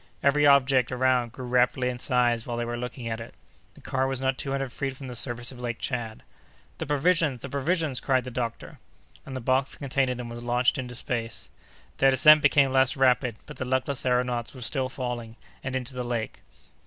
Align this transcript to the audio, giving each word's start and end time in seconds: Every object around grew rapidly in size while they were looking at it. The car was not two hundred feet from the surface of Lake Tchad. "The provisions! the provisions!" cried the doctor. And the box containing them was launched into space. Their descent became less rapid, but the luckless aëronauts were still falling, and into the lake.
Every 0.23 0.47
object 0.47 0.91
around 0.91 1.31
grew 1.31 1.45
rapidly 1.45 1.87
in 1.87 1.99
size 1.99 2.47
while 2.47 2.57
they 2.57 2.65
were 2.65 2.75
looking 2.75 3.07
at 3.07 3.19
it. 3.19 3.35
The 3.75 3.81
car 3.81 4.07
was 4.07 4.19
not 4.19 4.35
two 4.35 4.49
hundred 4.49 4.71
feet 4.71 4.97
from 4.97 5.07
the 5.09 5.15
surface 5.15 5.51
of 5.51 5.61
Lake 5.61 5.77
Tchad. 5.77 6.21
"The 6.79 6.87
provisions! 6.87 7.43
the 7.43 7.49
provisions!" 7.49 7.99
cried 7.99 8.23
the 8.23 8.31
doctor. 8.31 8.79
And 9.27 9.35
the 9.35 9.39
box 9.41 9.75
containing 9.77 10.17
them 10.17 10.27
was 10.27 10.43
launched 10.43 10.79
into 10.79 10.95
space. 10.95 11.51
Their 11.97 12.09
descent 12.09 12.41
became 12.41 12.71
less 12.71 12.97
rapid, 12.97 13.35
but 13.45 13.57
the 13.57 13.63
luckless 13.65 14.01
aëronauts 14.01 14.55
were 14.55 14.61
still 14.61 14.89
falling, 14.89 15.35
and 15.63 15.75
into 15.75 15.93
the 15.93 16.01
lake. 16.03 16.41